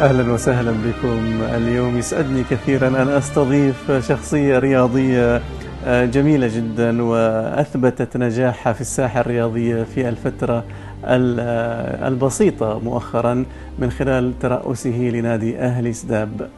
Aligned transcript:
أهلا 0.00 0.32
وسهلا 0.32 0.70
بكم 0.70 1.42
اليوم 1.42 1.98
يسعدني 1.98 2.44
كثيرا 2.50 2.88
أن 2.88 3.08
أستضيف 3.08 3.92
شخصية 4.08 4.58
رياضية 4.58 5.42
آه، 5.86 6.04
جميلة 6.04 6.50
جدا 6.56 7.02
وأثبتت 7.02 8.16
نجاحها 8.16 8.72
في 8.72 8.80
الساحة 8.80 9.20
الرياضية 9.20 9.82
في 9.82 10.08
الفترة 10.08 10.64
آه، 11.04 12.08
البسيطة 12.08 12.78
مؤخرا 12.78 13.44
من 13.78 13.90
خلال 13.90 14.38
ترأسه 14.38 15.10
لنادي 15.12 15.58
أهلي 15.58 15.92
سداب. 15.92 16.48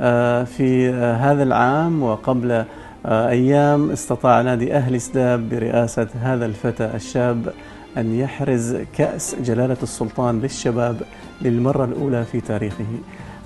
آه، 0.00 0.44
في 0.44 0.90
هذا 0.92 1.42
العام 1.42 2.02
وقبل 2.02 2.64
أيام 3.06 3.90
استطاع 3.90 4.42
نادي 4.42 4.74
أهلي 4.74 4.98
سداب 4.98 5.48
برئاسة 5.48 6.08
هذا 6.22 6.46
الفتى 6.46 6.90
الشاب 6.94 7.52
أن 7.96 8.18
يحرز 8.18 8.76
كأس 8.96 9.36
جلالة 9.40 9.76
السلطان 9.82 10.40
للشباب 10.40 10.96
للمرة 11.42 11.84
الأولى 11.84 12.24
في 12.24 12.40
تاريخه. 12.40 12.84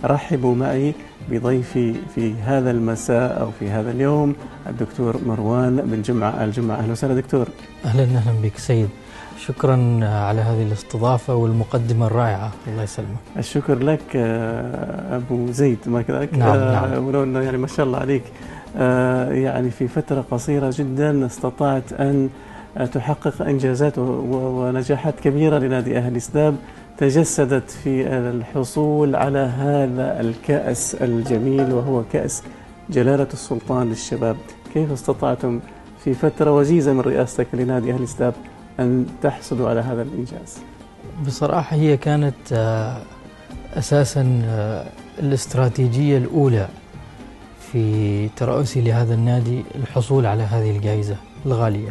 رحبوا 0.04 0.54
معي 0.54 0.94
بضيفي 1.30 1.94
في 2.14 2.34
هذا 2.34 2.70
المساء 2.70 3.40
أو 3.40 3.50
في 3.50 3.70
هذا 3.70 3.90
اليوم 3.90 4.34
الدكتور 4.66 5.16
مروان 5.26 5.76
بن 5.76 6.02
جمعة 6.02 6.44
الجمعة 6.44 6.76
أهلا 6.76 6.92
وسهلا 6.92 7.14
دكتور. 7.14 7.48
أهلا 7.84 8.02
أهلا 8.02 8.32
بك 8.42 8.58
سيد. 8.58 8.88
شكرا 9.38 10.00
على 10.02 10.40
هذه 10.40 10.62
الاستضافة 10.62 11.34
والمقدمة 11.34 12.06
الرائعة. 12.06 12.52
الله 12.68 12.82
يسلمك. 12.82 13.08
الشكر 13.36 13.78
لك 13.78 14.00
آه، 14.16 15.16
أبو 15.16 15.50
زيد 15.52 15.78
ما 15.86 16.02
كذلك؟ 16.02 16.34
نعم 16.34 16.56
نعم. 16.58 17.06
ولو 17.06 17.22
أنه 17.22 17.40
يعني 17.40 17.58
ما 17.58 17.66
شاء 17.66 17.86
الله 17.86 17.98
عليك. 17.98 18.22
آه، 18.76 19.32
يعني 19.32 19.70
في 19.70 19.88
فترة 19.88 20.24
قصيرة 20.30 20.74
جدا 20.76 21.26
استطعت 21.26 21.92
أن 21.92 22.28
تحقق 22.92 23.42
إنجازات 23.42 23.98
ونجاحات 23.98 25.20
كبيرة 25.20 25.58
لنادي 25.58 25.98
أهلي 25.98 26.20
سداب 26.20 26.56
تجسدت 26.98 27.70
في 27.70 28.06
الحصول 28.06 29.16
على 29.16 29.38
هذا 29.38 30.20
الكأس 30.20 30.94
الجميل 30.94 31.72
وهو 31.72 32.02
كأس 32.12 32.42
جلالة 32.90 33.28
السلطان 33.32 33.88
للشباب. 33.88 34.36
كيف 34.74 34.92
استطعتم 34.92 35.60
في 36.04 36.14
فترة 36.14 36.52
وجيزة 36.52 36.92
من 36.92 37.00
رئاستك 37.00 37.46
لنادي 37.52 37.92
أهلي 37.92 38.06
سداب 38.06 38.34
أن 38.80 39.06
تحصلوا 39.22 39.68
على 39.68 39.80
هذا 39.80 40.02
الإنجاز؟ 40.02 40.58
بصراحة 41.26 41.76
هي 41.76 41.96
كانت 41.96 42.52
آه، 42.52 42.96
أساسا 43.74 44.42
آه، 44.44 44.86
الاستراتيجية 45.18 46.18
الأولى 46.18 46.68
في 47.72 48.28
ترأسي 48.28 48.80
لهذا 48.80 49.14
النادي 49.14 49.64
الحصول 49.74 50.26
على 50.26 50.42
هذه 50.42 50.76
الجائزة 50.76 51.16
الغالية. 51.46 51.90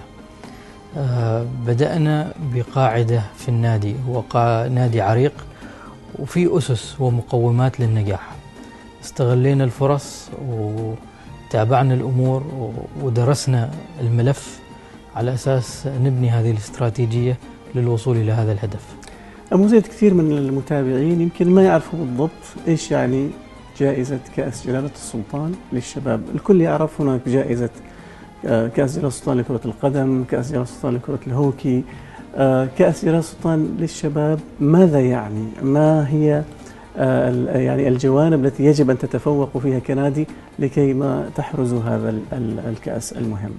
بدأنا 1.68 2.34
بقاعدة 2.54 3.22
في 3.38 3.50
النادي 3.50 3.96
هو 4.08 4.24
نادي 4.70 5.02
عريق 5.02 5.34
وفي 6.20 6.58
أسس 6.58 6.96
ومقومات 7.00 7.80
للنجاح. 7.80 8.36
استغلينا 9.04 9.64
الفرص 9.64 10.30
وتابعنا 10.48 11.94
الأمور 11.94 12.72
ودرسنا 13.02 13.72
الملف 14.02 14.60
على 15.16 15.34
أساس 15.34 15.88
نبني 15.88 16.30
هذه 16.30 16.52
الاستراتيجية 16.52 17.38
للوصول 17.76 18.18
إلى 18.18 18.32
هذا 18.32 18.52
الهدف. 18.52 18.86
أبو 19.52 19.68
زيد 19.68 19.88
كثير 19.88 20.14
من 20.14 20.32
المتابعين 20.32 21.22
يمكن 21.22 21.50
ما 21.50 21.64
يعرفوا 21.64 22.00
بالضبط 22.00 22.32
إيش 22.68 22.92
يعني 22.92 23.30
جائزة 23.80 24.20
كأس 24.36 24.68
جلالة 24.68 24.92
السلطان 24.96 25.56
للشباب. 25.74 26.22
الكل 26.36 26.62
يعرف 26.62 27.02
هناك 27.02 27.30
جائزة 27.30 27.66
آه، 27.66 27.97
كأس 28.44 28.96
جلال 28.96 29.08
السلطان 29.08 29.38
لكرة 29.38 29.62
القدم 29.66 30.24
كأس 30.24 30.52
جلال 30.52 30.62
السلطان 30.62 30.96
لكرة 30.96 31.20
الهوكي. 31.28 31.84
آه، 32.36 32.68
كأس 32.78 33.06
جلال 33.06 33.20
السلطان 33.20 33.78
للشباب 33.80 34.40
ماذا 34.60 35.00
يعني؟ 35.00 35.48
ما 35.62 36.10
هي 36.10 36.44
آه، 36.98 37.58
يعني 37.58 37.88
الجوانب 37.88 38.46
التي 38.46 38.66
يجب 38.66 38.90
أن 38.90 38.98
تتفوقوا 38.98 39.62
فيها 39.62 39.80
كنادي 39.80 40.28
لكي 40.60 40.94
ما 40.94 41.30
تحرزوا 41.36 41.82
هذا 41.82 42.16
الكأس 42.70 43.14
المهم؟ 43.14 43.52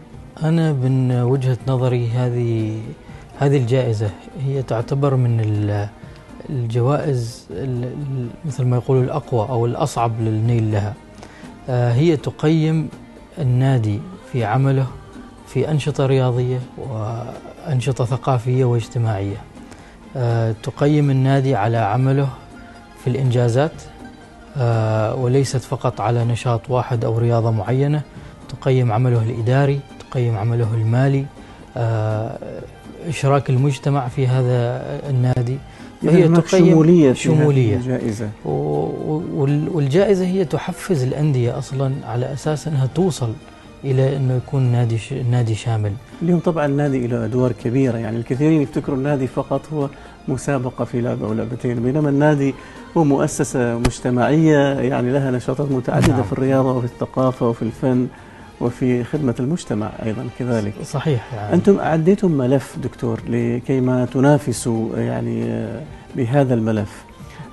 أنا 0.43 0.73
من 0.73 1.13
وجهة 1.13 1.59
نظري 1.69 2.09
هذه 2.09 2.79
هذه 3.39 3.57
الجائزة 3.57 4.11
هي 4.41 4.63
تعتبر 4.63 5.17
من 5.17 5.41
الجوائز 6.51 7.47
مثل 8.45 8.65
ما 8.65 8.77
يقولوا 8.77 9.03
الأقوى 9.03 9.49
أو 9.49 9.67
الأصعب 9.67 10.13
للنيل 10.21 10.73
لها. 10.73 10.95
هي 11.69 12.17
تقيم 12.17 12.89
النادي 13.39 14.01
في 14.33 14.45
عمله 14.45 14.87
في 15.47 15.71
أنشطة 15.71 16.07
رياضية 16.07 16.59
وأنشطة 16.79 18.05
ثقافية 18.05 18.65
واجتماعية. 18.65 19.37
أه 20.17 20.55
تقيم 20.63 21.11
النادي 21.11 21.55
على 21.55 21.77
عمله 21.77 22.29
في 23.05 23.11
الإنجازات 23.11 23.73
أه 24.57 25.15
وليست 25.15 25.57
فقط 25.57 26.01
على 26.01 26.25
نشاط 26.25 26.71
واحد 26.71 27.05
أو 27.05 27.19
رياضة 27.19 27.51
معينة. 27.51 28.03
تقيم 28.49 28.93
عمله 28.93 29.23
الإداري 29.23 29.81
تقيم 30.11 30.37
عمله 30.37 30.75
المالي. 30.75 31.25
أه 31.77 32.39
إشراك 33.09 33.51
المجتمع 33.51 34.09
في 34.09 34.27
هذا 34.27 34.83
النادي. 35.11 35.59
فهي 36.03 36.29
تقيم 36.29 36.71
شمولية, 36.71 37.13
شمولية. 37.13 37.77
الجائزة. 37.77 38.29
والجائزة 39.75 40.27
هي 40.27 40.45
تحفز 40.45 41.03
الأندية 41.03 41.59
أصلا 41.59 41.95
على 42.07 42.33
أساس 42.33 42.69
أنها 42.69 42.89
توصل 42.95 43.33
إلى 43.85 44.17
أنه 44.17 44.37
يكون 44.37 44.63
نادي 44.63 44.99
ش... 44.99 45.13
نادي 45.13 45.55
شامل. 45.55 45.93
اليوم 46.23 46.41
طبعا 46.41 46.67
النادي 46.67 47.07
له 47.07 47.25
أدوار 47.25 47.53
كبيرة 47.53 47.99
يعني 47.99 48.17
الكثيرين 48.17 48.63
يفتكروا 48.63 48.97
النادي 48.97 49.27
فقط 49.27 49.61
هو 49.73 49.89
مسابقة 50.29 50.85
في 50.85 51.01
لعبة 51.01 51.27
أو 51.27 51.33
لعبتين 51.33 51.83
بينما 51.83 52.09
النادي 52.09 52.55
هو 52.97 53.05
مؤسسة 53.05 53.79
مجتمعية 53.79 54.75
يعني 54.81 55.13
لها 55.13 55.31
نشاطات 55.31 55.71
متعددة 55.71 56.13
نعم. 56.13 56.23
في 56.23 56.33
الرياضة 56.33 56.73
وفي 56.73 56.85
الثقافة 56.85 57.49
وفي 57.49 57.63
الفن 57.63 58.07
وفي 58.61 59.05
خدمة 59.05 59.35
المجتمع 59.41 59.91
أيضا 60.05 60.29
كذلك 60.39 60.75
صحيح 60.85 61.35
يعني. 61.35 61.55
أنتم 61.55 61.79
أعديتم 61.79 62.31
ملف 62.31 62.77
دكتور 62.83 63.21
لكي 63.29 63.81
ما 63.81 64.05
تنافسوا 64.05 64.97
يعني 64.97 65.67
بهذا 66.17 66.55
الملف 66.55 67.05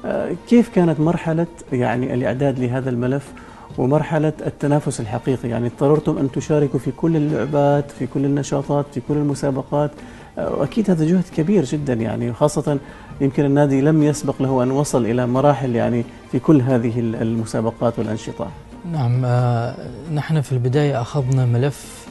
آه، 0.06 0.32
كيف 0.50 0.70
كانت 0.70 1.00
مرحلة 1.00 1.48
يعني 1.72 2.14
الإعداد 2.14 2.60
لهذا 2.60 2.90
الملف 2.90 3.32
ومرحلة 3.78 4.34
التنافس 4.46 5.00
الحقيقي. 5.00 5.50
يعني 5.50 5.68
اضطررتم 5.68 6.18
أن 6.18 6.32
تشاركوا 6.32 6.80
في 6.80 6.92
كل 6.92 7.16
اللعبات 7.16 7.92
في 7.92 8.08
كل 8.08 8.26
النشاطات 8.26 8.86
في 8.94 9.02
كل 9.08 9.14
المسابقات. 9.14 9.92
وأكيد 10.38 10.90
هذا 10.92 11.06
جهد 11.06 11.24
كبير 11.36 11.66
جدا 11.66 11.94
يعني 11.94 12.34
خاصة 12.34 12.80
يمكن 13.22 13.46
النادي 13.46 13.82
لم 13.82 14.04
يسبق 14.04 14.42
له 14.42 14.64
أن 14.64 14.72
وصل 14.72 15.06
إلى 15.06 15.28
مراحل 15.28 15.76
يعني 15.76 16.04
في 16.32 16.40
كل 16.40 16.62
هذه 16.62 17.00
المسابقات 17.00 18.00
والأنشطة. 18.00 18.48
نعم 18.92 19.26
آه 19.26 19.76
نحن 20.14 20.42
في 20.42 20.52
البداية 20.52 21.02
أخذنا 21.02 21.46
ملف 21.46 22.08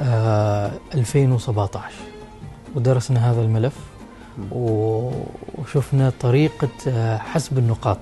آه 0.00 0.70
2017 0.94 1.84
ودرسنا 2.74 3.30
هذا 3.32 3.42
الملف 3.42 3.76
وشفنا 4.52 6.12
طريقة 6.20 6.68
آه 6.88 7.16
حسب 7.18 7.58
النقاط. 7.58 7.98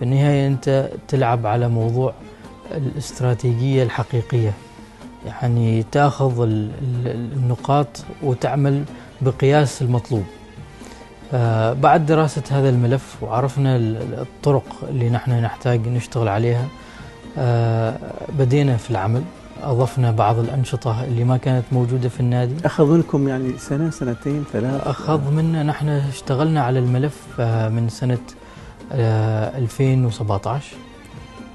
في 0.00 0.06
النهاية 0.06 0.46
أنت 0.46 0.88
تلعب 1.08 1.46
على 1.46 1.68
موضوع 1.68 2.14
الاستراتيجية 2.70 3.82
الحقيقية. 3.82 4.52
يعني 5.26 5.82
تأخذ 5.92 6.42
النقاط 7.06 8.04
وتعمل 8.22 8.84
بقياس 9.20 9.82
المطلوب. 9.82 10.24
آه، 11.32 11.72
بعد 11.72 12.06
دراسة 12.06 12.42
هذا 12.50 12.68
الملف 12.68 13.16
وعرفنا 13.22 13.76
الطرق 13.76 14.64
اللي 14.88 15.10
نحن 15.10 15.30
نحتاج 15.30 15.88
نشتغل 15.88 16.28
عليها 16.28 16.66
آه، 17.38 17.96
بدينا 18.38 18.76
في 18.76 18.90
العمل 18.90 19.22
أضفنا 19.62 20.10
بعض 20.10 20.38
الأنشطة 20.38 21.04
اللي 21.04 21.24
ما 21.24 21.36
كانت 21.36 21.64
موجودة 21.72 22.08
في 22.08 22.20
النادي. 22.20 22.54
أخذ 22.66 22.86
منكم 22.86 23.28
يعني 23.28 23.58
سنة 23.58 23.90
سنتين 23.90 24.44
ثلاث؟ 24.52 24.86
أخذ 24.86 25.30
منا 25.30 25.62
نحن 25.62 25.88
اشتغلنا 25.88 26.62
على 26.62 26.78
الملف 26.78 27.26
آه، 27.40 27.68
من 27.68 27.88
سنة 27.88 28.18
2017 28.92 30.76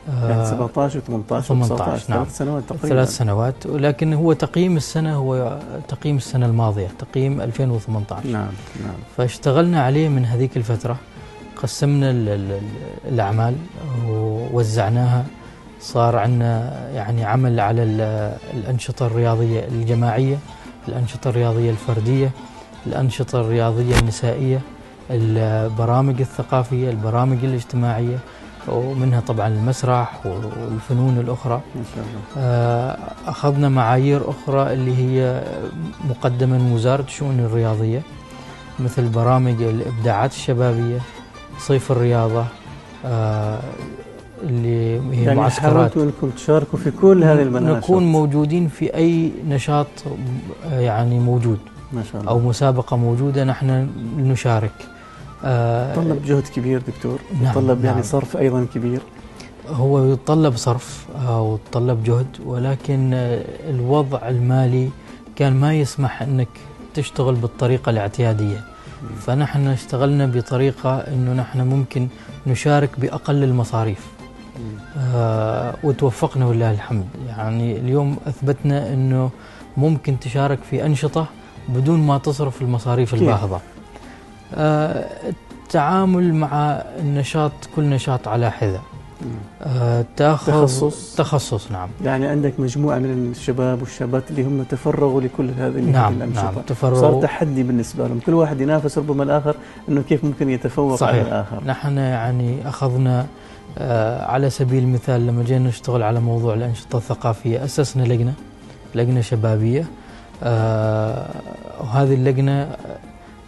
يعني 0.07 0.45
17 0.45 0.99
و18 0.99 1.03
18 1.41 2.09
نعم 2.09 2.23
ثلاث 2.23 2.37
سنوات 2.37 2.63
تقريبا. 2.63 2.87
ثلاث 2.87 3.17
سنوات. 3.17 3.65
ولكن 3.65 4.13
هو 4.13 4.33
تقييم 4.33 4.77
السنة 4.77 5.15
هو 5.15 5.59
تقييم 5.87 6.17
السنة 6.17 6.45
الماضية 6.45 6.87
تقييم 6.99 7.41
2018 7.41 8.27
نعم 8.29 8.47
نعم. 8.85 8.95
فاشتغلنا 9.17 9.83
عليه 9.83 10.09
من 10.09 10.25
هذيك 10.25 10.57
الفترة. 10.57 10.97
قسمنا 11.55 12.11
الأعمال 13.07 13.55
ووزعناها. 14.07 15.25
صار 15.81 16.15
عندنا 16.15 16.89
يعني 16.93 17.23
عمل 17.25 17.59
على 17.59 17.83
الأنشطة 18.53 19.05
الرياضية 19.07 19.67
الجماعية 19.67 20.37
الأنشطة 20.87 21.29
الرياضية 21.29 21.71
الفردية 21.71 22.31
الأنشطة 22.87 23.41
الرياضية 23.41 23.99
النسائية. 23.99 24.61
البرامج 25.11 26.21
الثقافية 26.21 26.89
البرامج 26.89 27.45
الاجتماعية 27.45 28.17
ومنها 28.67 29.19
طبعا 29.19 29.47
المسرح 29.47 30.25
والفنون 30.25 31.17
الأخرى. 31.17 31.61
ما 31.75 31.81
شاء 31.95 32.03
الله. 32.05 32.21
آه، 32.37 32.97
أخذنا 33.27 33.69
معايير 33.69 34.21
أخرى 34.29 34.73
اللي 34.73 34.97
هي 34.97 35.43
مقدمة 36.09 36.57
من 36.57 36.71
وزارة 36.71 37.01
الشؤون 37.03 37.39
الرياضية 37.39 38.01
مثل 38.79 39.09
برامج 39.09 39.61
الإبداعات 39.61 40.31
الشبابية 40.31 40.99
صيف 41.59 41.91
الرياضة 41.91 42.45
آه، 43.05 43.59
اللي 44.43 44.99
هي 44.99 45.23
يعني 45.23 45.39
معسكرات. 45.39 45.73
حاولتوا 45.73 46.03
إنكم 46.03 46.29
تشاركوا 46.29 46.79
في 46.79 46.91
كل 46.91 47.23
هذه 47.23 47.41
المناشط 47.41 47.77
نكون 47.77 48.03
موجودين 48.11 48.67
في 48.67 48.95
أي 48.95 49.31
نشاط 49.47 49.87
آه، 50.71 50.79
يعني 50.79 51.19
موجود 51.19 51.59
ما 51.93 52.03
شاء 52.03 52.21
الله. 52.21 52.31
أو 52.31 52.39
مسابقة 52.39 52.97
موجودة 52.97 53.43
نحن 53.43 53.87
نشارك. 54.17 54.71
آه، 55.45 55.95
طلب 55.95 56.25
جهد 56.25 56.43
كبير 56.55 56.81
دكتور. 56.87 57.19
نعم 57.41 57.53
طلب 57.53 57.85
يعني 57.85 57.95
نعم. 57.95 58.03
صرف 58.03 58.37
أيضا 58.37 58.67
كبير. 58.73 58.99
هو 59.69 60.05
يتطلب 60.05 60.55
صرف 60.55 61.05
أو 61.27 61.55
يتطلب 61.55 62.03
جهد 62.03 62.27
ولكن 62.45 63.11
الوضع 63.69 64.29
المالي 64.29 64.89
كان 65.35 65.53
ما 65.53 65.73
يسمح 65.73 66.21
أنك 66.21 66.47
تشتغل 66.93 67.35
بالطريقة 67.35 67.89
الاعتيادية. 67.89 68.63
فنحن 69.19 69.67
اشتغلنا 69.67 70.25
بطريقة 70.25 70.97
إنه 70.97 71.33
نحن 71.33 71.61
ممكن 71.61 72.07
نشارك 72.47 72.99
بأقل 72.99 73.43
المصاريف. 73.43 74.07
آه 74.97 75.75
وتوفقنا 75.83 76.45
ولله 76.45 76.71
الحمد. 76.71 77.05
يعني 77.27 77.77
اليوم 77.77 78.17
أثبتنا 78.27 78.93
إنه 78.93 79.29
ممكن 79.77 80.19
تشارك 80.19 80.59
في 80.69 80.85
أنشطة 80.85 81.25
بدون 81.69 81.99
ما 81.99 82.17
تصرف 82.17 82.61
المصاريف 82.61 83.13
الباهظة. 83.13 83.55
آه 83.55 83.74
التعامل 84.53 86.33
مع 86.33 86.83
النشاط 86.99 87.51
كل 87.75 87.83
نشاط 87.83 88.27
على 88.27 88.51
حذا 88.51 88.81
آه 89.61 90.05
تاخذ 90.17 90.51
تخصص. 90.51 91.15
تخصص 91.15 91.71
نعم. 91.71 91.89
يعني 92.03 92.27
عندك 92.27 92.59
مجموعة 92.59 92.97
من 92.97 93.31
الشباب 93.31 93.81
والشابات 93.81 94.31
اللي 94.31 94.43
هم 94.43 94.63
تفرغوا 94.63 95.21
لكل 95.21 95.49
هذه 95.57 95.79
نعم 95.79 96.13
الانشطه 96.13 96.43
نعم 96.43 96.53
تفرغوا. 96.67 97.01
صار 97.01 97.21
تحدي 97.21 97.63
بالنسبة 97.63 98.07
لهم. 98.07 98.19
كل 98.19 98.33
واحد 98.33 98.61
ينافس 98.61 98.97
ربما 98.97 99.23
الآخر 99.23 99.55
إنه 99.89 100.01
كيف 100.01 100.23
ممكن 100.23 100.49
يتفوق 100.49 100.95
صحيح. 100.95 101.13
على 101.15 101.21
الآخر. 101.27 101.63
نحن 101.65 101.97
يعني 101.97 102.69
أخذنا 102.69 103.25
آه 103.77 104.25
على 104.25 104.49
سبيل 104.49 104.83
المثال 104.83 105.27
لما 105.27 105.43
جينا 105.43 105.69
نشتغل 105.69 106.03
على 106.03 106.19
موضوع 106.19 106.53
الأنشطة 106.53 106.97
الثقافية 106.97 107.63
أسسنا 107.65 108.03
لجنة 108.03 108.33
لجنة 108.95 109.21
شبابية. 109.21 109.85
آه 110.43 111.25
وهذه 111.81 112.13
اللجنة 112.13 112.61
آه 112.61 112.77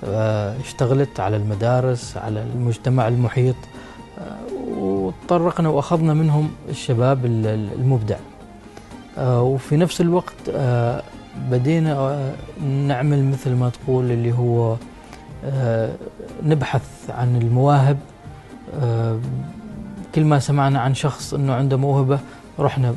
اشتغلت 0.03 1.19
على 1.19 1.37
المدارس 1.37 2.17
على 2.17 2.43
المجتمع 2.43 3.07
المحيط 3.07 3.55
وتطرقنا 4.77 5.69
وأخذنا 5.69 6.13
منهم 6.13 6.49
الشباب 6.69 7.25
المبدع. 7.25 8.17
آه، 9.17 9.41
وفي 9.41 9.77
نفس 9.77 10.01
الوقت 10.01 10.33
آه، 10.49 11.03
بدينا 11.51 11.93
آه، 11.93 12.33
نعمل 12.63 13.25
مثل 13.25 13.53
ما 13.53 13.69
تقول 13.69 14.11
اللي 14.11 14.33
هو 14.33 14.75
نبحث 16.43 17.09
عن 17.09 17.35
المواهب. 17.35 17.97
كل 20.15 20.25
ما 20.25 20.39
سمعنا 20.39 20.79
عن 20.79 20.93
شخص 20.93 21.33
إنه 21.33 21.53
عنده 21.53 21.77
موهبة 21.77 22.19
رحنا 22.59 22.95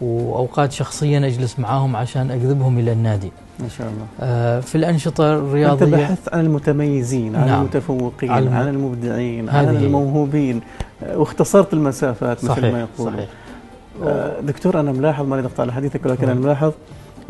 وأوقات 0.00 0.72
شخصيا 0.72 1.18
أجلس 1.18 1.58
معاهم 1.58 1.96
عشان 1.96 2.30
اجذبهم 2.30 2.78
إلى 2.78 2.92
النادي. 2.92 3.32
ما 3.60 3.68
شاء 3.68 3.86
الله. 3.88 4.60
في 4.60 4.74
الأنشطة 4.74 5.34
الرياضية 5.34 5.86
أنت 5.86 5.94
بحثت 5.94 6.34
عن 6.34 6.40
المتميزين، 6.40 7.36
عن 7.36 7.46
نعم 7.46 7.60
المتفوقين، 7.60 8.30
عن, 8.30 8.48
عن 8.48 8.68
المبدعين، 8.68 9.48
عن 9.48 9.76
الموهوبين، 9.76 10.60
واختصرت 11.14 11.72
المسافات 11.72 12.44
مثل 12.44 12.72
ما 12.72 12.80
يقول 12.80 13.12
صحيح 13.12 13.28
آه، 14.04 14.40
دكتور 14.40 14.80
أنا 14.80 14.92
ملاحظ 14.92 15.26
ماني 15.26 15.42
ضغط 15.42 15.60
على 15.60 15.72
حديثك 15.72 16.06
ولكن 16.06 16.28
أنا 16.28 16.40
ملاحظ 16.40 16.72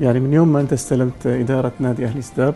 يعني 0.00 0.20
من 0.20 0.32
يوم 0.32 0.52
ما 0.52 0.61
أنت 0.61 0.72
استلمت 0.72 1.26
إدارة 1.26 1.72
نادي 1.81 2.05
أهلي 2.05 2.22
سداب 2.22 2.55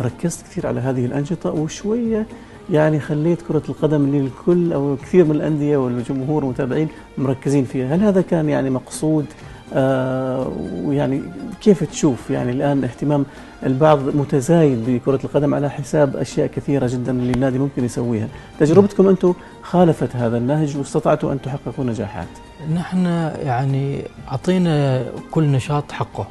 ركزت 0.00 0.42
كثير 0.42 0.66
على 0.66 0.80
هذه 0.80 1.04
الأنشطة 1.04 1.50
وشوية 1.50 2.26
يعني 2.70 3.00
خليت 3.00 3.42
كرة 3.42 3.62
القدم 3.68 4.04
اللي 4.04 4.20
الكل 4.20 4.72
أو 4.72 4.96
كثير 5.02 5.24
من 5.24 5.30
الأندية 5.30 5.76
والجمهور 5.76 6.42
المتابعين 6.42 6.88
مركزين 7.18 7.64
فيها. 7.64 7.94
هل 7.94 8.02
هذا 8.02 8.20
كان 8.20 8.48
يعني 8.48 8.70
مقصود؟ 8.70 9.26
آه 9.74 10.52
ويعني 10.84 11.22
كيف 11.60 11.84
تشوف 11.84 12.30
يعني 12.30 12.52
الآن 12.52 12.84
اهتمام 12.84 13.24
البعض 13.66 13.98
متزايد 13.98 14.90
بكرة 14.90 15.20
القدم 15.24 15.54
على 15.54 15.70
حساب 15.70 16.16
أشياء 16.16 16.46
كثيرة 16.46 16.86
جدا 16.86 17.12
اللي 17.12 17.32
النادي 17.32 17.58
ممكن 17.58 17.84
يسويها؟ 17.84 18.28
تجربتكم 18.60 19.08
أنتم 19.08 19.34
خالفت 19.62 20.16
هذا 20.16 20.38
النهج 20.38 20.76
واستطعتوا 20.76 21.32
أن 21.32 21.42
تحققوا 21.42 21.84
نجاحات. 21.84 22.28
نحن 22.74 23.06
يعني 23.42 24.02
أعطينا 24.28 25.04
كل 25.30 25.44
نشاط 25.44 25.92
حقه. 25.92 26.26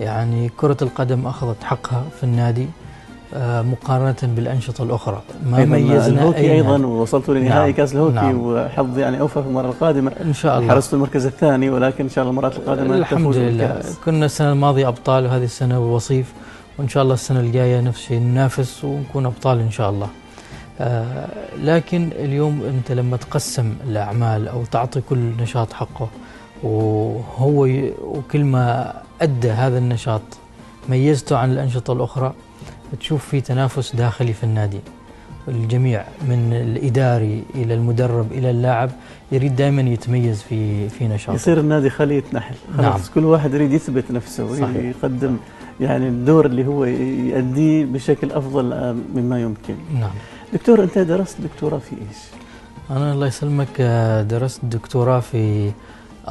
يعني 0.00 0.48
كرة 0.56 0.76
القدم 0.82 1.26
أخذت 1.26 1.64
حقها 1.64 2.04
في 2.16 2.24
النادي. 2.24 2.66
مقارنة 3.36 4.16
بالأنشطة 4.22 4.84
الأخرى. 4.84 5.22
ما 5.50 5.64
ميزنا 5.64 6.06
الهوكي 6.06 6.52
أيضا 6.52 6.86
ووصلتوا 6.86 7.34
لنهائي 7.34 7.66
نعم. 7.66 7.76
كأس 7.76 7.92
الهوكي 7.92 8.14
نعم. 8.14 8.40
وحظ 8.40 8.98
يعني 8.98 9.20
أوفى 9.20 9.42
في 9.42 9.48
المرة 9.48 9.66
القادمة. 9.66 10.12
إن 10.24 10.32
شاء 10.32 10.58
الله. 10.58 10.68
حرصتوا 10.68 10.98
المركز 10.98 11.26
الثاني 11.26 11.70
ولكن 11.70 12.04
إن 12.04 12.10
شاء 12.10 12.22
الله 12.22 12.30
المرات 12.30 12.56
القادمة 12.56 12.94
الحمد 12.94 13.36
لله. 13.36 13.82
كنا 14.04 14.26
السنة 14.26 14.52
الماضية 14.52 14.88
أبطال 14.88 15.24
وهذه 15.24 15.44
السنة 15.44 15.94
وصيف 15.94 16.32
وإن 16.78 16.88
شاء 16.88 17.02
الله 17.02 17.14
السنة 17.14 17.40
الجاية 17.40 17.80
نفس 17.80 17.98
الشيء 17.98 18.20
ننافس 18.20 18.84
ونكون 18.84 19.26
أبطال 19.26 19.60
إن 19.60 19.70
شاء 19.70 19.90
الله. 19.90 20.08
آه 20.80 21.26
لكن 21.62 22.10
اليوم 22.18 22.62
أنت 22.62 22.92
لما 22.92 23.16
تقسم 23.16 23.74
الأعمال 23.88 24.48
أو 24.48 24.64
تعطي 24.64 25.00
كل 25.00 25.18
نشاط 25.18 25.72
حقه 25.72 26.08
وهو 26.62 27.68
وكل 28.04 28.44
ما 28.44 28.92
أدى 29.22 29.50
هذا 29.50 29.78
النشاط 29.78 30.22
ميزته 30.88 31.36
عن 31.36 31.52
الأنشطة 31.52 31.92
الأخرى 31.92 32.32
تشوف 33.00 33.28
في 33.28 33.40
تنافس 33.40 33.96
داخلي 33.96 34.32
في 34.32 34.44
النادي. 34.44 34.80
الجميع 35.48 36.04
من 36.28 36.52
الإداري 36.52 37.44
إلى 37.54 37.74
المدرب 37.74 38.32
إلى 38.32 38.50
اللاعب 38.50 38.90
يريد 39.32 39.56
دائما 39.56 39.82
يتميز 39.82 40.42
في 40.42 40.88
في 40.88 41.08
نشاطه. 41.08 41.34
يصير 41.34 41.60
النادي 41.60 41.90
خليه 41.90 42.22
نحل. 42.32 42.54
خلاص 42.76 43.00
نعم. 43.00 43.14
كل 43.14 43.24
واحد 43.24 43.54
يريد 43.54 43.72
يثبت 43.72 44.10
نفسه 44.10 44.54
صحيح. 44.54 44.76
يقدم 44.76 45.36
يعني 45.80 46.08
الدور 46.08 46.46
اللي 46.46 46.66
هو 46.66 46.84
يؤديه 46.84 47.84
بشكل 47.84 48.32
أفضل 48.32 48.96
مما 49.14 49.40
يمكن. 49.40 49.74
نعم. 49.94 50.10
دكتور 50.52 50.82
أنت 50.82 50.98
درست 50.98 51.40
دكتوراه 51.40 51.78
في 51.78 51.92
إيش؟ 51.92 52.18
أنا 52.90 53.12
الله 53.12 53.26
يسلمك 53.26 53.80
درست 54.30 54.64
دكتوراه 54.64 55.20
في 55.20 55.70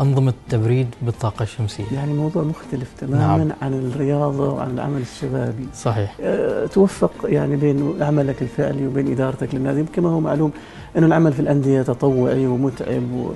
أنظمة 0.02 0.34
تبريد 0.50 0.88
بالطاقة 1.02 1.44
الشمسية. 1.44 1.84
يعني 1.94 2.14
موضوع 2.14 2.44
مختلف 2.44 2.94
تماما 3.00 3.38
نعم. 3.38 3.52
عن 3.62 3.74
الرياضة 3.74 4.54
وعن 4.54 4.72
العمل 4.72 5.02
الشبابي. 5.02 5.68
صحيح. 5.76 6.16
أه 6.22 6.66
توفق 6.66 7.12
يعني 7.24 7.56
بين 7.56 7.94
عملك 8.02 8.42
الفعلي 8.42 8.88
وبين 8.88 9.12
إدارتك 9.12 9.56
للنادي. 9.56 9.84
كما 9.84 10.10
هو 10.10 10.20
معلوم 10.20 10.52
أن 10.98 11.04
العمل 11.04 11.34
في 11.34 11.40
الأندية 11.40 11.82
تطوعي 11.82 12.48
ومتعب 12.48 13.12
و 13.12 13.32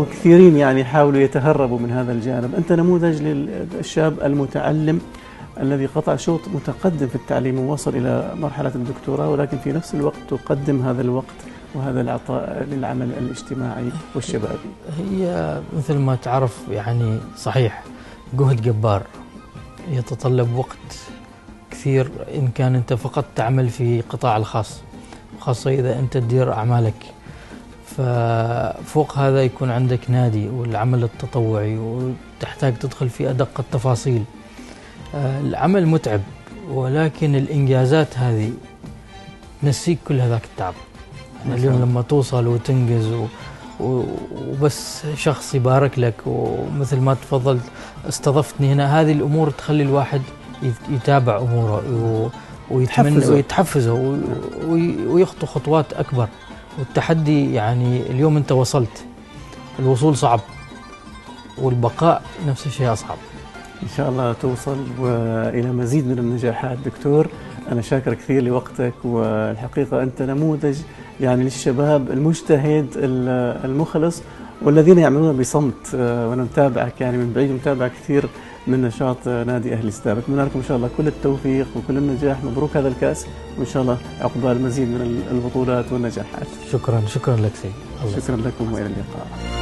وكثيرين 0.00 0.56
يعني 0.56 0.80
يحاولوا 0.80 1.20
يتهربوا 1.20 1.78
من 1.78 1.90
هذا 1.90 2.12
الجانب. 2.12 2.54
أنت 2.54 2.72
نموذج 2.72 3.22
للشاب 3.22 4.20
المتعلم 4.24 5.00
الذي 5.60 5.86
قطع 5.86 6.16
شوط 6.16 6.40
متقدم 6.54 7.06
في 7.06 7.14
التعليم 7.14 7.58
ووصل 7.58 7.96
إلى 7.96 8.34
مرحلة 8.40 8.72
الدكتوراه 8.74 9.30
ولكن 9.30 9.58
في 9.58 9.72
نفس 9.72 9.94
الوقت 9.94 10.16
تقدم 10.30 10.82
هذا 10.82 11.02
الوقت 11.02 11.26
وهذا 11.74 12.00
العطاء 12.00 12.66
للعمل 12.70 13.12
الاجتماعي 13.18 13.88
والشبابي. 14.14 14.70
هي 14.98 15.60
مثل 15.76 15.98
ما 15.98 16.16
تعرف 16.16 16.58
يعني 16.70 17.18
صحيح 17.36 17.82
جهد 18.32 18.62
جبار. 18.62 19.02
يتطلب 19.90 20.54
وقت 20.54 20.98
كثير 21.70 22.10
إن 22.34 22.48
كان 22.48 22.74
أنت 22.74 22.92
فقط 22.92 23.24
تعمل 23.36 23.68
في 23.68 24.00
قطاع 24.00 24.36
الخاص 24.36 24.80
خاصة 25.40 25.70
إذا 25.70 25.98
أنت 25.98 26.12
تدير 26.12 26.52
أعمالك. 26.52 26.94
ففوق 27.96 29.18
هذا 29.18 29.42
يكون 29.42 29.70
عندك 29.70 30.10
نادي 30.10 30.48
والعمل 30.48 31.04
التطوعي 31.04 31.78
وتحتاج 31.78 32.74
تدخل 32.78 33.08
في 33.08 33.30
أدق 33.30 33.60
التفاصيل. 33.60 34.24
العمل 35.14 35.86
متعب 35.86 36.20
ولكن 36.70 37.34
الإنجازات 37.34 38.18
هذه 38.18 38.52
تنسيك 39.62 39.98
كل 40.08 40.20
هذاك 40.20 40.44
التعب. 40.44 40.74
اليوم 41.46 41.82
لما 41.82 42.02
توصل 42.02 42.46
وتنجز 42.46 43.06
و... 43.06 43.26
وبس 43.80 45.02
شخص 45.16 45.54
يبارك 45.54 45.98
لك 45.98 46.14
ومثل 46.26 47.00
ما 47.00 47.14
تفضلت 47.14 47.62
استضفتني 48.08 48.72
هنا 48.72 49.00
هذه 49.00 49.12
الأمور 49.12 49.50
تخلي 49.50 49.82
الواحد 49.82 50.20
يتابع 50.90 51.38
أموره 51.38 52.30
ويتمنى 52.70 53.26
ويتحفزه 53.26 54.18
ويخطو 55.08 55.46
خطوات 55.46 55.92
أكبر. 55.92 56.28
والتحدي 56.78 57.54
يعني 57.54 58.00
اليوم 58.10 58.36
أنت 58.36 58.52
وصلت 58.52 59.04
الوصول 59.78 60.16
صعب 60.16 60.40
والبقاء 61.58 62.22
نفس 62.48 62.66
الشيء 62.66 62.92
أصعب. 62.92 63.16
إن 63.82 63.88
شاء 63.96 64.08
الله 64.08 64.32
توصل 64.32 64.76
وإلى 64.98 65.72
مزيد 65.72 66.06
من 66.06 66.18
النجاحات. 66.18 66.78
دكتور 66.84 67.28
أنا 67.72 67.82
شاكر 67.82 68.14
كثير 68.14 68.42
لوقتك 68.42 68.94
والحقيقة 69.04 70.02
أنت 70.02 70.22
نموذج 70.22 70.76
يعني 71.22 71.44
للشباب 71.44 72.10
المجتهد 72.10 72.86
المخلص 73.64 74.22
والذين 74.62 74.98
يعملون 74.98 75.36
بصمت 75.36 75.94
آه، 75.94 76.28
وأنا 76.28 76.42
متابعك 76.42 77.00
يعني 77.00 77.16
من 77.16 77.32
بعيد 77.32 77.50
متابع 77.50 77.88
كثير 77.88 78.28
من 78.66 78.82
نشاط 78.82 79.28
نادي 79.28 79.74
أهلي 79.74 79.90
ستار 79.90 80.18
أتمنى 80.18 80.42
لكم 80.42 80.58
إن 80.58 80.64
شاء 80.64 80.76
الله 80.76 80.90
كل 80.96 81.06
التوفيق 81.06 81.66
وكل 81.76 81.96
النجاح. 81.96 82.44
مبروك 82.44 82.76
هذا 82.76 82.88
الكأس 82.88 83.26
وإن 83.58 83.66
شاء 83.66 83.82
الله 83.82 83.98
عقبال 84.20 84.62
مزيد 84.62 84.88
من 84.88 85.22
البطولات 85.30 85.92
والنجاحات. 85.92 86.46
شكرا 86.72 87.02
شكرا 87.06 87.36
لك 87.36 87.52
سيد 87.62 87.72
شكرا 88.22 88.36
لكم 88.36 88.72
وإلى 88.72 88.86
اللقاء. 88.86 89.61